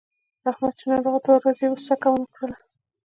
احمد 0.49 0.73
چې 0.79 0.85
ناروغ 0.91 1.15
و 1.15 1.23
دوه 1.25 1.37
ورځې 1.39 1.65
یې 1.71 1.79
څکه 1.85 2.07
ونه 2.13 2.25
کړله. 2.35 2.57